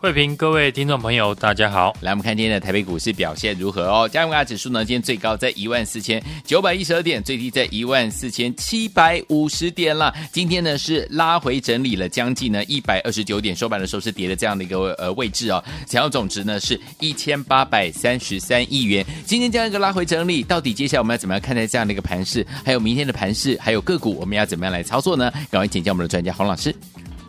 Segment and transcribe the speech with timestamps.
[0.00, 1.92] 慧平，各位听众朋友，大家好。
[2.02, 4.08] 来，我们看今天的台北股市表现如何哦？
[4.08, 10.14] 加权指数呢，今天最高在一万四千九百一十二点，最低在一万四千七百五十点了。
[10.30, 15.62] 今天呢是拉回整理了将近呢一百二十九点，收盘的时候是跌的这样的一个呃位置哦。
[15.88, 19.04] 成交总值呢是一千八百三十三亿元。
[19.26, 22.46] 今天这样一个拉回整理，到底接下来我们要怎么样看待这样的一个盘势？
[22.64, 25.28] 还有明天的盘势，还有个股，我们要怎么样来操作呢？
[25.50, 26.72] 赶快请教我们的专家洪老师。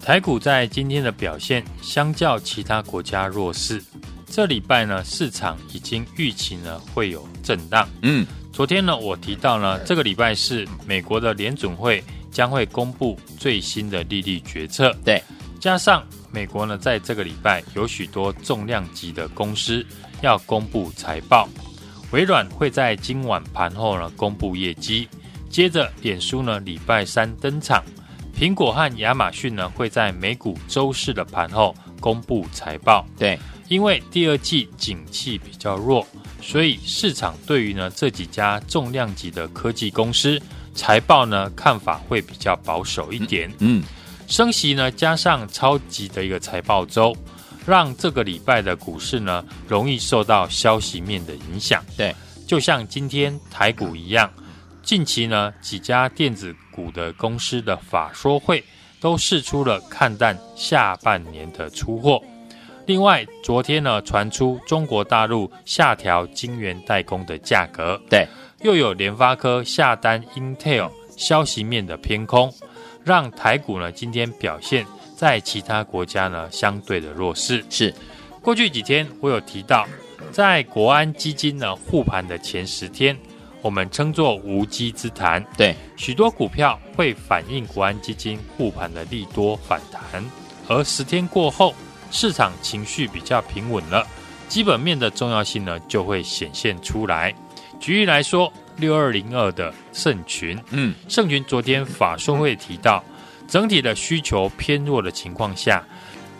[0.10, 3.80] 台股在今天的表现，相较其他国家弱势。
[4.26, 7.88] 这礼拜呢，市场已经预期呢会有震荡。
[8.02, 14.92] 嗯，昨天呢，我提到呢，这个礼拜是美国的联准会将会公布最新的利率决策。
[15.06, 15.22] 对，
[15.60, 19.86] 加上美国呢，在这个礼拜有许多重量级的公司
[20.24, 21.48] 要公布财报。
[22.10, 25.08] 微软会在今晚盘后呢公布业绩，
[25.52, 27.84] 接着脸书呢礼拜三登场。
[28.40, 33.06] 苹果和亚马逊呢，会在美股周四的盘后公布财报。
[33.18, 33.38] 对，
[33.68, 36.08] 因为第二季景气比较弱，
[36.42, 40.42] 所以市场对于呢这几家重量级的科技公司
[40.74, 43.52] 财报呢看法会比较保守一点。
[43.60, 43.84] 嗯，
[44.26, 47.14] 升息呢加上超级的一个财报周，
[47.66, 51.84] 让这个礼拜的股市呢容易受到消息面的影响。
[51.98, 52.16] 对，
[52.48, 54.32] 就像今天台股一样。
[54.82, 58.64] 近期呢，几家电子股的公司的法说会
[59.00, 62.22] 都试出了看淡下半年的出货。
[62.88, 68.28] 另外，昨天呢传出中国大陆下调晶圆代工的价格，对，
[68.62, 72.52] 又有联发科下单 Intel，消息面的偏空，
[73.04, 77.64] 让台股呢今天表现在其他国家呢相对的弱势。
[77.70, 77.94] 是，
[78.42, 79.86] 过去几天我有提到，
[80.32, 83.16] 在国安基金呢护盘的前十天。
[83.62, 90.24] 我们称作无稽之谈，对，许多股票会反映国安基金护盘的利多反弹，
[90.68, 91.74] 而十天过后，
[92.10, 94.08] 市场情绪比较平稳了，
[94.48, 97.34] 基本面的重要性呢就会显现出来。
[97.80, 103.04] 举例来说，六二零二的盛群，嗯，盛群昨天法说会提到，
[103.48, 105.84] 整体的需求偏弱的情况下，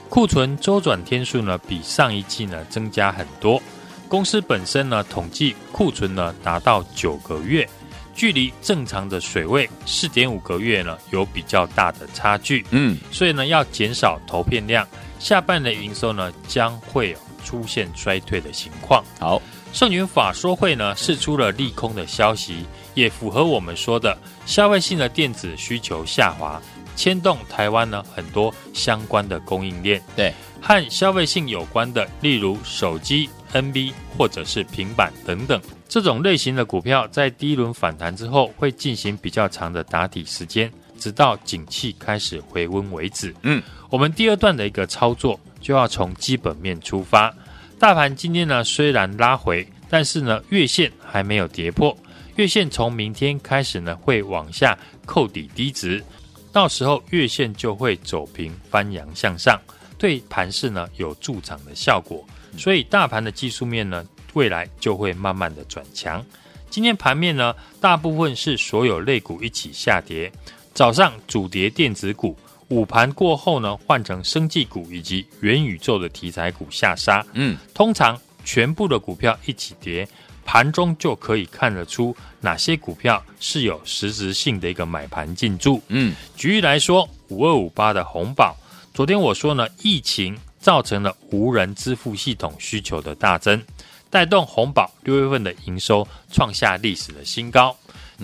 [0.10, 3.62] 库存周转天数呢比上一季呢增加很多。
[4.10, 7.70] 公司本身呢，统计库存呢达到九个月，
[8.16, 12.66] 距离正常的水位四点五个月呢有比较大的差距。
[12.72, 14.86] 嗯，所以呢要减少投片量，
[15.20, 17.16] 下半年营收呢将会
[17.46, 19.04] 出现衰退的情况。
[19.20, 19.40] 好，
[19.72, 22.66] 圣元法说会呢释出了利空的消息，
[22.96, 26.60] 也符合我们说的消费性的电子需求下滑，
[27.00, 30.02] 牵动台湾呢很多相关的供应链。
[30.18, 33.30] 对，和消费性有关的，例如手机。
[33.52, 43.34] NB 或者是平板等等这种类型的股票，在第一轮反弹之后，会进行比较长的打底时间，直到景气开始回温为止。
[43.42, 47.34] 嗯，我们第二段的一个操作就要从基本面出发。
[47.80, 51.98] 大盘今天呢虽然拉回，但是呢月线还没有跌破，
[52.36, 54.78] 月线从明天开始呢会往下
[55.08, 56.04] 扣底低值，
[56.52, 59.60] 到时候月线就会走平翻阳向上，
[59.98, 62.26] 对盘势呢有助涨的效果。
[62.58, 66.26] 所以大盘的技术面呢，未来就会慢慢的转强。
[66.70, 70.32] 今天盘面呢，大部分是所有类股一起下跌。
[70.74, 72.38] 早上主跌电子股，
[72.70, 77.26] 午盘过后呢，换成生技股以及元宇宙的题材股下杀。
[77.34, 80.08] 嗯，通常全部的股票一起跌，
[80.52, 85.80] 盘中就可以看得出哪些股票是有实质性的一个买盘进驻。
[85.90, 88.58] 嗯，举例来说，五二五八的红宝，
[88.92, 90.36] 昨天我说呢，疫情。
[90.60, 93.64] 造成了无人支付系统需求的大增，
[94.10, 97.74] 带动红宝六月份的营收创下历史的新高。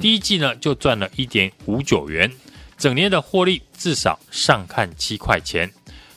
[0.02, 2.30] 第一季呢就赚了一点五九元，
[2.78, 5.72] 整年的获利至少上看七块钱。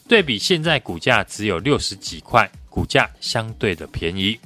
[0.09, 4.37] 对比现在股价只有六十几块，股价相对的便宜。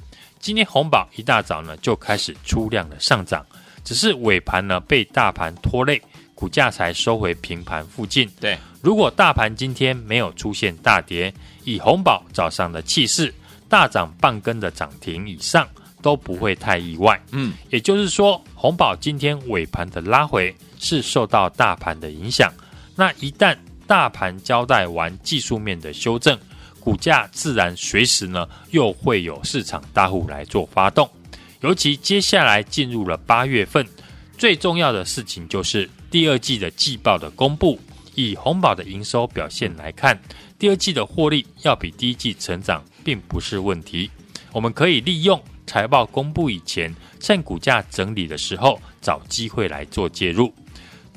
[0.43, 3.45] 今天红宝一大早呢就开始出量的上涨，
[3.85, 6.01] 只是尾盘呢被大盘拖累，
[6.35, 8.29] 股价才收回平盘附近。
[8.41, 11.33] 对，如果大盘今天没有出现大跌。
[11.63, 13.33] 以红宝早上的气势，
[13.69, 15.65] 大涨半根的涨停以上
[16.01, 17.17] 都不会太意外。
[17.31, 22.51] 嗯，也就是说，红宝今天尾盘的拉回是受到大盘的影响。
[22.97, 23.57] 那一旦
[23.87, 26.37] 大盘交代完技术面的修正，
[26.83, 31.09] 股价自然随时呢又会有市场大户来做发动。
[31.61, 33.87] 尤其接下来进入了八月份，
[34.37, 37.79] 最重要的事情就是第二季的季报的公布。
[38.15, 40.19] 以红宝的营收表现来看，
[40.59, 44.11] 第二季的获利要比第一季成长，并不是问题。
[44.51, 50.53] 我们可以利用财报公布以前，趁股价整理的时候，找机会来做介入。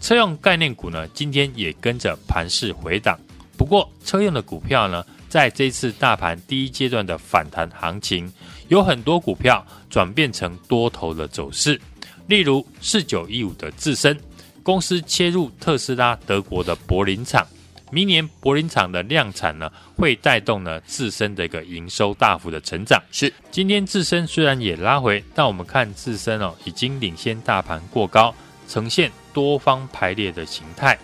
[0.00, 3.18] 车用概念股呢，今天也跟着盘势回档。
[3.58, 8.32] 不过，车用的股票呢，在这次大盘第一阶段的反弹行情，
[8.68, 11.80] 有很多股票转变成多头的走势，
[12.26, 14.18] 例如四九一五的自身。
[14.62, 17.46] 公司切入特斯拉德国的柏林厂，
[17.92, 23.00] 明年柏林厂的量产呢，会带动呢自身的一个营收大幅的成长。
[23.12, 28.34] 是，今天自身虽然也拉回，但我们看自身哦，已经领先大盘过高，
[28.66, 30.98] 呈现多方排列的形态。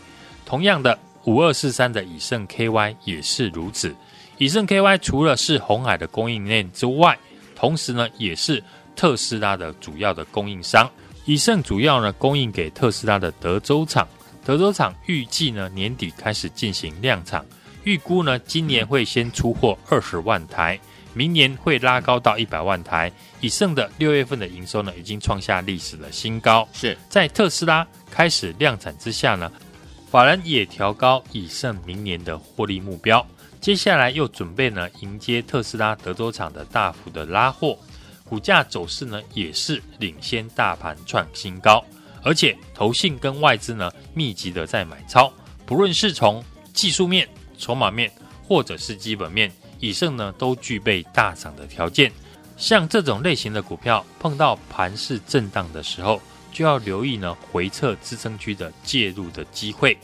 [0.45, 3.95] 同样的，五二四三的以盛 KY 也是如此。
[4.39, 7.17] 以盛 KY 除了是红海的供应链之外，
[7.55, 8.63] 同时呢也是
[8.97, 10.91] 特斯拉的主要的供应商。
[11.25, 14.09] 以盛主要呢供应给特斯拉的德州厂，
[14.45, 17.45] 德州厂预计呢年底开始进行量产，
[17.85, 20.81] 预估呢今年会先出货二十万台，
[21.15, 23.13] 明年会拉高到一百万台。
[23.41, 26.99] 以盛的六月份的营收呢已经创下历史的新高，是。
[27.09, 29.51] 在特斯拉开始量产之下呢，
[30.11, 33.25] 法人也调高以盛明年的获利目标，
[33.63, 37.79] 接下来又准备呢迎接特斯拉德州厂的大幅的拉货。
[38.25, 41.85] 股价走势呢，也是领先大盘创新高，
[42.25, 45.33] 而且投信跟外资呢密集的在买超，
[45.65, 46.43] 不论是从
[46.73, 48.11] 技术面、筹码面，
[48.43, 52.11] 或者是基本面，以上呢都具备大涨的条件。
[52.57, 56.21] 像这种类型的股票，碰到盘势震荡的时候，
[56.51, 59.97] 就要留意呢回撤支撑区的介入的机会。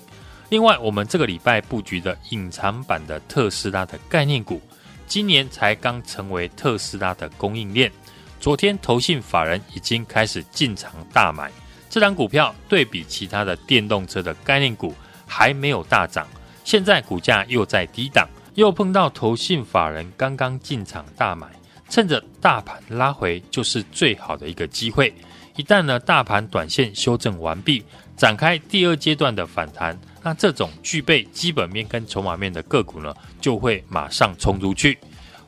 [0.50, 4.60] 另外，我们这个礼拜布局的隐藏版的特斯拉的概念股，
[5.06, 7.92] 今年才刚成为特斯拉的供应链。
[8.40, 11.50] 昨天，投信法人已经开始进场大买
[11.90, 14.94] 这档股票，对比其他的电动车的概念股
[15.26, 16.26] 还没有大涨，
[16.64, 21.46] 现在股价又在低档，又碰到投信法人刚刚进场大买，
[21.90, 25.12] 趁着大盘拉回就是最好的一个机会。
[25.56, 27.84] 一旦呢大盘短线修正完毕，
[28.16, 34.98] 展开第二阶段的反弹，那这种具备基本面跟筹码面的个股呢，就会马上冲出去。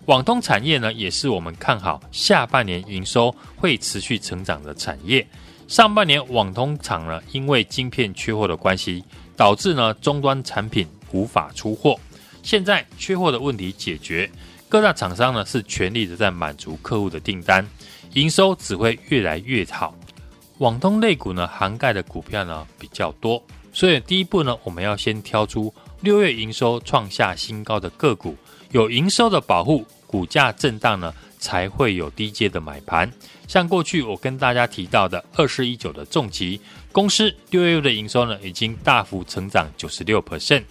[0.06, 5.26] 网通产业呢，也是我们看好下半年营收会持续成长的产业。
[5.68, 9.04] 上半年网通厂呢，因为晶片缺货的关系，
[9.36, 11.98] 导致呢终端产品无法出货。
[12.42, 14.28] 现在缺货的问题解决，
[14.68, 17.64] 各大厂商呢是全力的在满足客户的订单，
[18.14, 19.94] 营收只会越来越好。
[20.58, 23.40] 网通类股呢，涵盖的股票呢比较多，
[23.80, 25.72] 所以第一步呢，我们要先挑出
[26.02, 28.36] 六月营收创下新高的个股，
[28.72, 29.86] 有营收的保护。
[30.06, 33.10] 股价震荡呢，才会有低阶的买盘。
[33.48, 36.60] 像过去我跟大家提到的二四一九的重疾
[36.92, 40.64] 公司六月的营收呢，已经大幅成长九十六 percent。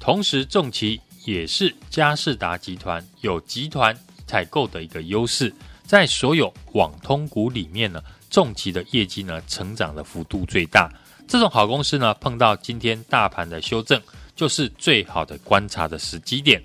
[0.00, 3.96] 同时，重疾也是佳士达集团有集团
[4.26, 5.54] 采购的一个优势，
[5.86, 10.90] 在所有网通股里面呢，重疾的业绩呢，成长的幅度最大。
[11.28, 14.00] 这种好公司呢，碰到今天大盘的修正，
[14.34, 16.60] 就是最好的观察的时机点。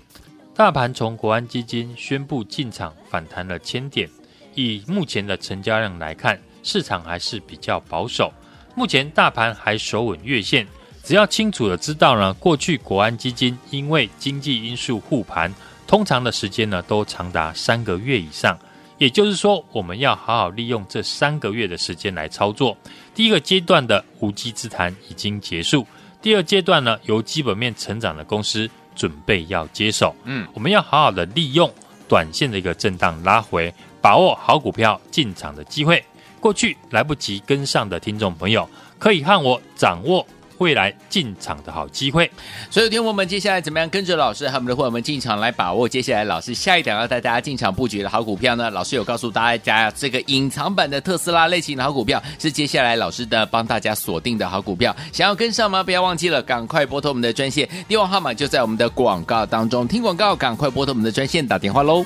[0.54, 4.08] 大盘从国安基金宣布进场反弹了千点，
[4.54, 8.32] 以目前的成交量来看，市场还是比较保守。
[8.74, 10.66] 目前大盘还守稳月线，
[11.02, 15.52] 只要清楚的知道呢，过去国安基金因为经济因素护盘，
[15.86, 18.58] 通常的时间呢都长达三个月以上。
[19.04, 22.74] 也就是说，我们要好好利用这三个月的时间来操作。
[23.14, 25.86] 第一个阶段的无稽之谈已经结束，
[26.22, 28.70] 第二阶段呢，由基本面成长的公司。
[28.96, 31.68] 准备要接手，嗯，我们要好好的利用
[32.08, 36.00] 短线的一个震荡拉回，把握好股票进场的机会。
[36.38, 40.24] 过去来不及跟上的听众朋友，可以和我掌握。
[40.58, 42.30] 未来进场的好机会，
[42.70, 48.70] 所以，听我们接下来怎么样跟着老师和我们的伙伴们进场来把握接下来老师下一档要带大家进场布局的好股票呢？
[48.70, 55.82] 老师有告诉大家，这个隐藏版的特斯拉类型的好股票是接下来老师的帮大家锁定的好股票，想要跟上吗？
[55.82, 59.86] 不要忘记了，赶快拨通我们的专线，电话号码就在我们的广告当中。
[59.88, 62.04] 听广告，赶快拨通我们的专线打电话喽！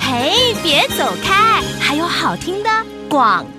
[0.00, 2.70] 嘿，别走开，还有好听的
[3.08, 3.57] 广告。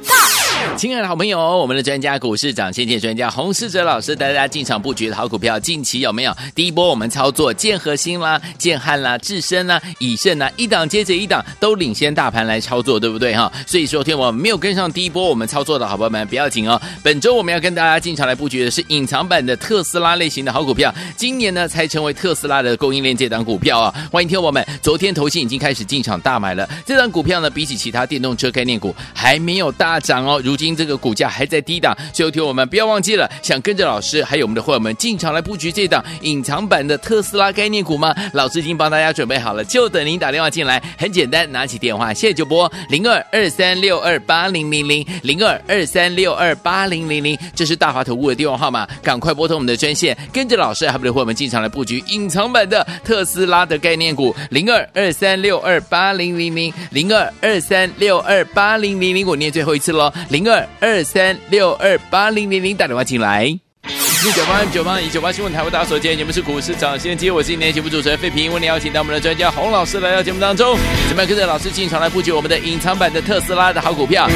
[0.75, 6.33] 亲爱的好朋友，我们的专家股市长先见专家洪世哲老师带大家进场布局的好股票，近期有没有？
[6.55, 13.51] 第一波我们操作建核心啦、建汉啦、智深啦、以盛啦，一档接着一档都领先大盘来操作，对不对哈？
[13.67, 16.81] 所以说，天我没有跟上第一波我们操作的好朋友们不要紧哦。
[17.03, 23.93] 本周我们要跟大家进场来布局的是隐藏版的特斯拉类型的好股票，今年呢才成为特斯拉的供应链这档股票啊！
[24.09, 30.69] 欢迎听我们，昨天投信已经开始进场大买了，这档股票呢比起其他电动车概念股还没有大涨哦，如今。
[30.79, 38.15] 这个股价还在低档，所以听我们不要忘记了，想跟着老师还有我们的伙伴们进场来布局这档隐藏版的特斯拉概念股吗？
[38.33, 40.81] 老师已经帮大家准备好了，就等您打电话进来。
[40.97, 60.13] 很简单，拿起电话现在就拨零二二三六二八零零零零二二三六二八零零零，这是大华投顾的电话号码，赶快拨通我们的专线，跟着老师还有我们的伙伴们进场来布局隐藏版的特斯拉的概念股零二二三六二八零零零零二二三六二八零零零，我念最后一次喽，
[60.47, 60.67] 二。
[60.79, 70.77] 二三六二八零零零打电话进来，一九八九八一九八新闻台为大家所见，节目是股市涨先机，我是今天节目主持人费平，为您邀请到我们的专家洪老师来到节目当中，
[71.07, 74.29] 怎么样跟着老师进场来布局我们的隐藏版的特斯拉的好股票，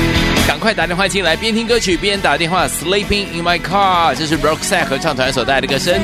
[0.47, 5.99] 赶快打电话进来，边听歌曲边打电话，Sleeping in my car，这是 Roxette 合唱团所带来的歌声。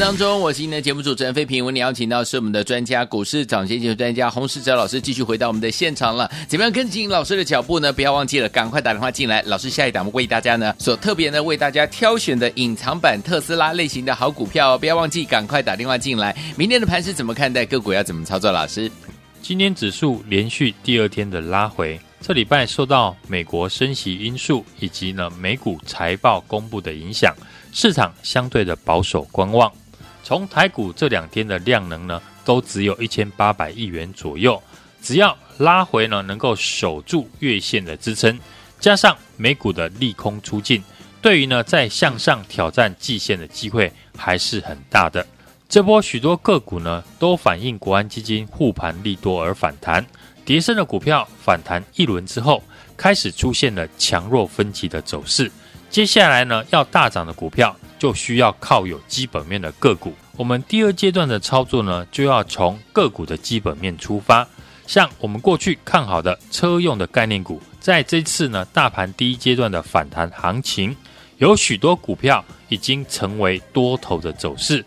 [0.00, 1.62] 当中，我是您的节目主持人费平。
[1.62, 6.28] 为您邀请到是我们的专家，股市涨先机专家洪世哲老师，继续回到我们的现场了。
[6.48, 7.92] 怎么样跟紧老师的脚步呢？
[7.92, 9.42] 不要忘记了，赶快打电话进来。
[9.42, 16.34] 老师下一档为大家呢，所特别呢为大家挑选的隐藏版特斯拉类型的好股票，不要忘记，赶快打电话进来。
[16.56, 17.66] 明天的盘是怎么看待？
[17.66, 18.50] 个股要怎么操作？
[18.50, 18.90] 老师，
[19.42, 27.34] 今天指数连续第二天的拉回，这礼拜受到美国升息因素以及呢美股财报公布的影响，
[27.70, 29.70] 市场相对的保守观望。
[30.22, 34.62] 从台股这两天的量能呢，都只有一千八百亿元左右。
[35.02, 38.38] 只要拉回呢，能够守住月线的支撑，
[38.78, 40.82] 加上美股的利空出尽，
[41.22, 45.26] 对于呢再向上挑战季线的机会还是很大的。
[45.68, 50.04] 这波许多个股呢都反映国安基金护盘利多而反弹，
[50.44, 52.62] 跌升的股票反弹一轮之后，
[52.96, 55.50] 开始出现了强弱分歧的走势。
[55.88, 60.14] 接下来呢要大涨的股票，就需要靠有基本面的个股。
[60.36, 64.48] 我们第二阶段的操作呢，就要从个股的基本面出发。
[64.86, 70.96] 像我们过去看好的车用的概念股，在这次呢大盘第一阶段的反弹行情，
[71.36, 74.82] 有许多股票已经成为多头的走势。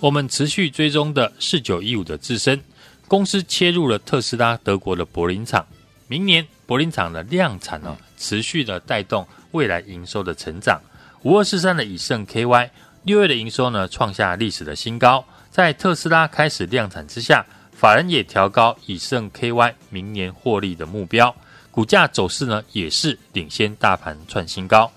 [0.00, 2.60] 我们持续追踪的四九一五的自身
[3.06, 5.64] 公司切入了特斯拉德国的柏林厂，
[6.08, 10.80] 明年柏林厂的量产呢，持续的带动未来营收的成长。
[11.22, 12.70] 五二四三的以盛 KY
[13.02, 17.44] 六月的营收呢创下历史的新高，在特斯拉开始量产之下。
[17.72, 21.34] 法人也调高以盛 KY 明年获利的目标，
[21.70, 24.90] 股价走势呢也是领先大盘创新高。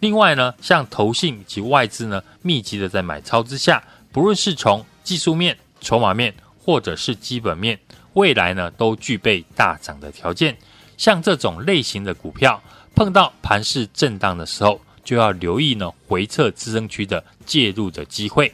[0.00, 7.78] 另外呢，像投信及外资呢密集的在买超之下，不论是从技术面、筹码面或者是基本面，
[8.14, 10.56] 未来呢都具备大涨的条件。
[10.98, 12.62] 像这种类型的股票，
[12.94, 18.52] 碰到盘势震荡的时候，就要留意呢回撤支撑区的介入的机会。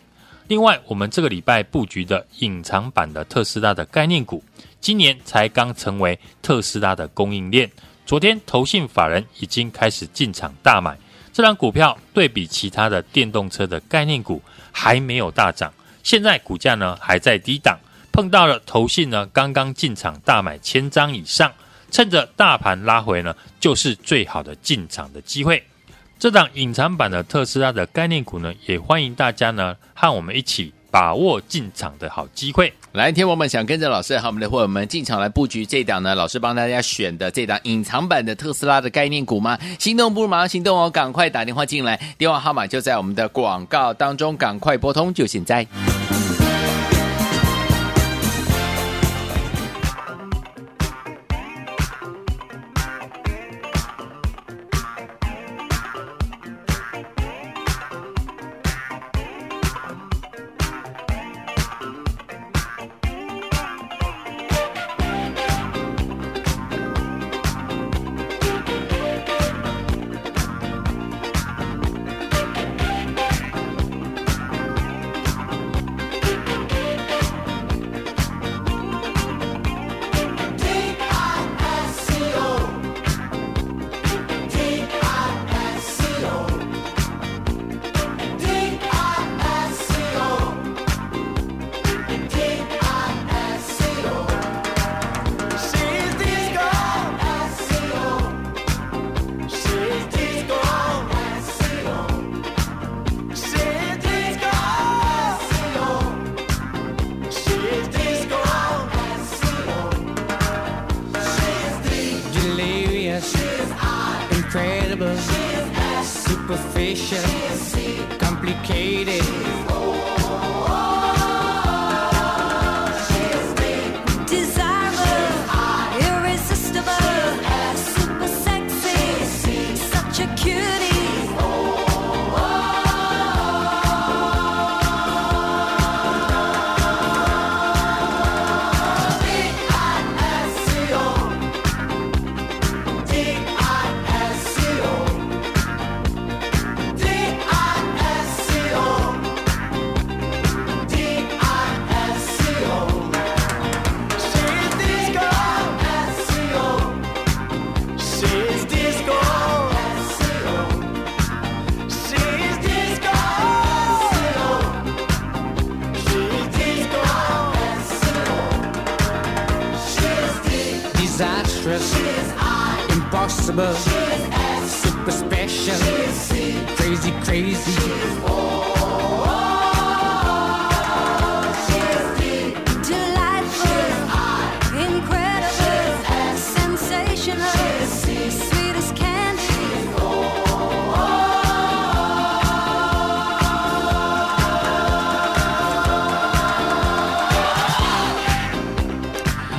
[0.48, 4.44] 另外，我们这个礼拜布局的隐藏版的特斯拉的概念股，
[4.80, 7.70] 今年才刚成为特斯拉的供应链。
[8.04, 10.98] 昨天，投信法人已经开始进场大买
[11.32, 17.78] 这档股票，对比其他的电动车的概念股还没有大涨，现在股价呢还在低档，
[18.12, 21.50] 碰到了投信呢刚刚进场大买千张以上，
[21.90, 25.64] 趁着大盘拉回呢，就是最好的进场的机会。
[26.22, 32.72] 这档隐藏版的特斯拉的概念股呢，也欢迎大家呢和我们一起把握进场的好机会。
[32.92, 39.58] 来，天我们想跟着老师和我们的伙伴们进场来布局这档呢，老师帮大家选的这档隐藏版的特斯拉的概念股吗？
[39.80, 45.66] 心动不如马上行动哦，赶快打电话进来，电话号码就在我们的广告当中，赶快拨通，就现在。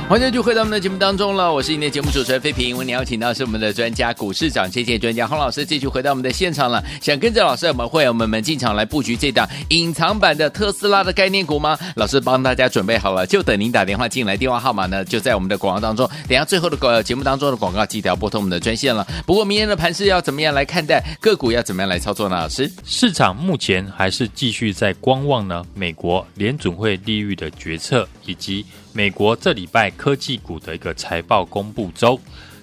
[0.06, 2.76] 欢迎继续回到我们的节目当中了，我是今天节目主持人费平。
[2.76, 6.84] 为您邀请到是我们的专家股市涨跌专家洪老师，继续回到我们的现场了。
[7.00, 11.76] 想跟着老师，我们会我们们进场来布局这档隐藏版的特斯拉的概念股吗？
[11.96, 16.06] 老师帮大家准备好了，就等您打电话进来，电话号码呢就在我们的广告当中。
[16.28, 19.04] 等下最后的广节目当中的广告，记得要拨通我们的专线了。
[19.26, 21.02] 不过明天的盘势要怎么样来看待？
[21.18, 22.36] 个股要怎么样来操作呢？
[22.36, 28.66] 老师，市场目前还是继续在观望呢，美国联准会利率的决策以及。
[28.96, 32.18] 美国这礼拜科技股的一个财报公布周，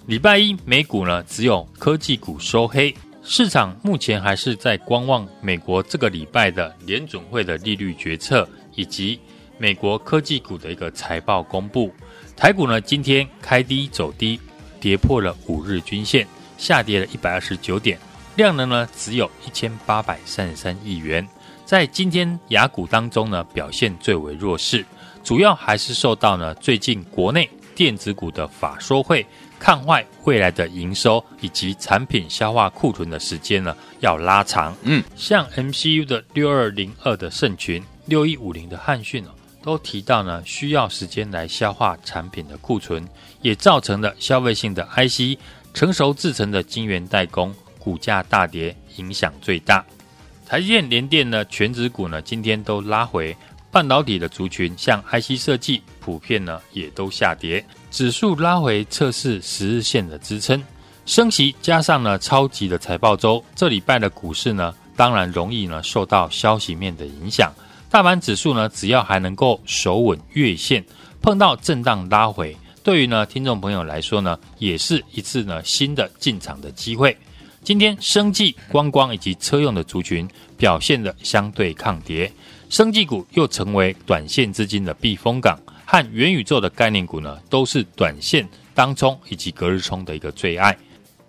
[0.06, 9.20] 礼拜一美股呢只有科技股收黑，市场目前还是在观望美国这个礼拜的联准会的利率决策以及
[9.58, 11.94] 美国科技股的一个财报公布。
[12.34, 14.39] 台股呢今天开低走低，
[14.80, 16.26] 跌破了五日均线，
[16.58, 18.00] 下跌了一百二十九点，
[18.38, 21.28] 量能呢只有一千八百三十三亿元，
[21.65, 24.86] 在今天雅股当中呢表现最为弱势。
[25.24, 29.26] 主要还是受到呢最近国内电子股的法说会
[29.60, 34.76] 看坏未来的营收以及产品消化库存的时间呢要拉长。
[34.82, 39.30] 嗯，像 MCU 的六二零二的盛群、六一五零的汉讯哦，
[39.64, 43.08] 都提到呢需要时间来消化产品的库存，
[43.42, 45.40] 也造成了消费性的 IC
[45.74, 49.86] 成熟制成的晶圆代工股价大跌，影响最大。
[50.46, 53.38] 台积电、联电呢全指股呢今天都拉回。
[53.72, 60.62] 半导体的族群，像 IC 设计，普遍呢也都下跌，指数拉回测试十日线的支撑。
[61.06, 67.52] 升息加上呢超级的财报周，这礼拜的股市呢，当然容易呢受到消息面的影响。
[67.90, 70.84] 大盘指数呢，只要还能够守稳月线，
[71.22, 77.18] 碰到震荡拉回，对于呢听众朋友来说呢，也是一次呢新的进场的机会。
[77.64, 82.32] 今天生技、观光以及车用的族群表现的相对抗跌。
[82.72, 90.76] 生技股又成为短线资金的避风港，和元宇宙的概念股呢，都是短线当冲以及隔日冲的一个最爱。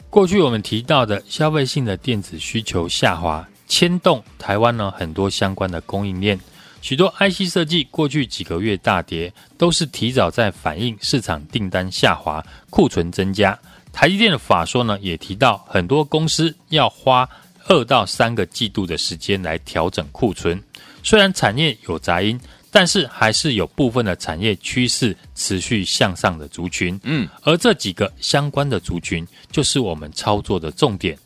[0.09, 6.39] 过去我们提到的消费性的电子需求下滑，牵动台湾呢很多相关的供应链，
[6.81, 13.59] 许多 IC 设计过去几个月大跌，都是提早在反映市场订单下滑、库存增加。
[13.93, 17.29] 台积电的法说呢也提到，很多公司要花
[17.67, 20.63] 二到三个季度的时间来调整库存。
[21.03, 26.99] 虽然产业有杂音，但是还是有部分的产业趋势持续向上的族群。
[27.03, 31.19] 嗯，而这几个相关的族群，就是我们操作的重点。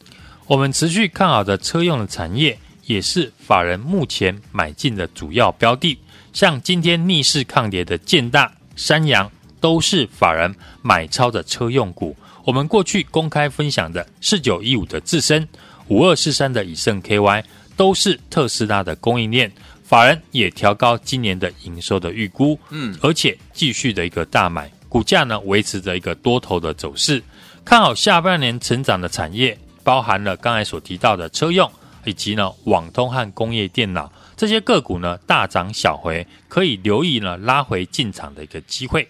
[0.46, 5.98] 我们持续看好的车用的产业，也是法人目前买进的主要标的。
[6.32, 12.16] 像今天逆势抗跌的建大、三阳，都是法人买超的车用股。
[12.44, 15.46] 我们过去公开分享的四九一五的智伸、
[15.88, 17.44] 五二四三的以盛 KY。
[17.76, 19.52] 都是特斯拉的供应链，
[19.86, 27.22] 法人也调高今年的营收的预估，嗯，而且继续的一个大买，股价呢维持着一个多头的走势，
[27.64, 31.70] 看好下半年成长的产业，包含了刚才所提到的车用，
[32.04, 39.06] 以及呢网通和工业电脑这些个股呢大涨小回，可以留意呢拉回进场的一个机会。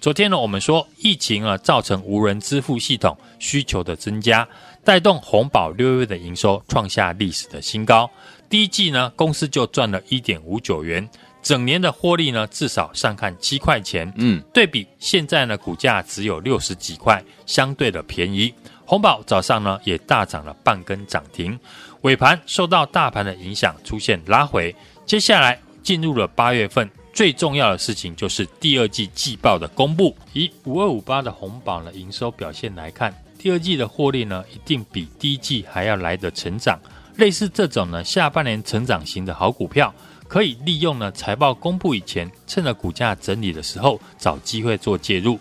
[0.00, 4.46] 昨天呢我们说疫情啊造成无人支付系统需求的增加。
[4.82, 8.10] 带动红宝六月的营收创下历史的新高，
[8.50, 11.08] 第一季呢公司就赚了一点五九元，
[11.40, 18.52] 整年的获利呢至少上看七块钱，嗯，对比现在呢股价只有六十几块，相对的便宜。
[18.84, 21.56] 红宝早上呢也大涨了半根涨停，
[22.00, 24.74] 尾盘受到大盘的影响出现拉回，
[25.06, 30.16] 接下来进入了八月份，最重要的事情就是第二季季报的公布。
[30.32, 33.14] 以五二五八的红宝的营收表现来看。
[33.38, 36.78] 第二季的获利呢，一定比第一季还要来得成长。
[37.16, 39.94] 类似这种呢，下半年成长型的好股票，
[40.26, 45.38] 可以利用呢财报公布以前，趁着股价整理的时候，找机会做介入。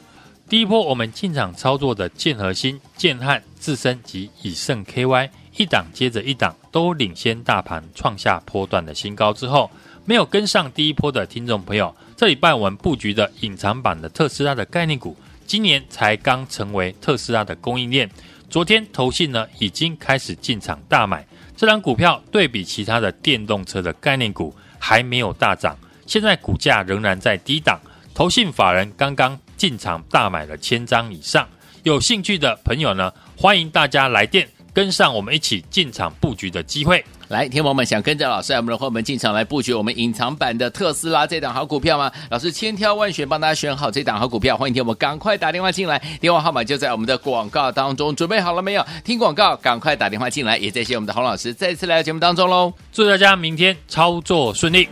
[0.48, 9.70] 第一波我们进场操作的建和兴、建汉、智伸及以盛 KY，一档接着一档，都领先大盘创下波段的新高之后，
[10.06, 15.16] 没有跟上第一波的听众朋友，这礼拜我们布局的隐藏版的特斯拉的概念股。
[15.46, 18.10] 今年才刚成为特斯拉的供应链，
[18.50, 21.26] 昨天投信呢已经开始进场大买
[21.60, 27.78] 这档股票，对比其他的电动车的概念股还没有大涨，现在股价仍然在低档，
[28.14, 31.46] 投信法人刚刚进场大买了千张以上，
[31.84, 34.48] 有兴趣的朋友呢，欢迎大家来电
[34.80, 37.04] 跟上我们一起进场布局的机会。
[37.28, 42.10] 来，天王们想跟着老师，我们的伙伴们进场来布局我们隐藏版的特斯拉这档好股票吗？
[42.30, 48.86] 老师千挑万选帮大家选好这档好股票，欢迎天我们赶快打电话进来，电话号码就在我们的广告当中，准备好了没有？
[49.04, 54.88] 听广告，赶快打电话进来，也谢谢我们的洪老师再次来到节目当中喽，祝大家明天操作顺利。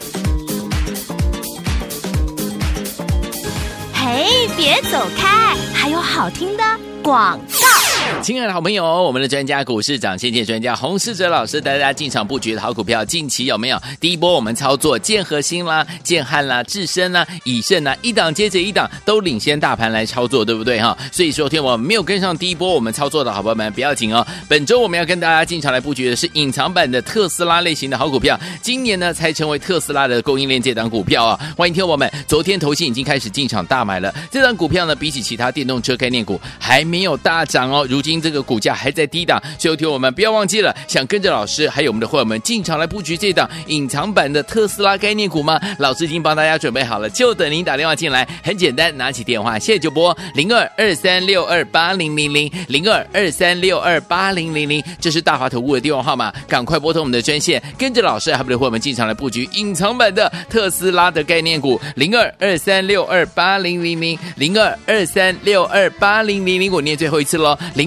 [3.94, 6.64] 嘿，别走开，还有好听的
[7.02, 7.77] 广告。
[8.22, 13.82] 亲爱的好朋友，我们的专家股市长先见专家洪世哲老师带大家进场布局的好股票，近期有没有？
[14.02, 20.98] 第一波我们操作建和心啦、建汉啦、智深啦、以盛啦，一档接着一档都领先大盘来操作，对不对哈？
[21.12, 24.26] 所以说，天我没有跟上第一波我们操作的好朋友们不要紧哦。
[24.50, 31.40] 本周我们要跟大家进场来布局的是隐藏版的特斯拉类型的好股票，今年呢才成为特斯拉的供应链这档股票啊。
[31.56, 37.86] 欢迎听我们，昨天投信已经开始进场大买了这档股票呢，比起其他电动车概念股还没有大涨哦。
[37.88, 45.60] 如如今这个股价还在低档，所以听我们不要忘记了，想跟着老师还有我们的伙伴们进场来布局这档隐藏版的特斯拉概念股吗？
[45.80, 48.28] 老师已经帮大家准备好了，就等您打电话进来。
[48.44, 67.87] 很简单，拿起电话，现在就拨零二二三六二八零零零零二二三六二八零零零，这是大华投顾的电话号码，赶快拨通我们的专线，跟着老师还有我们的伙伴们进场来布局隐藏版的特斯拉的概念股零二二三六二八零零零零二二三六二八零零零，我念最后一次喽，零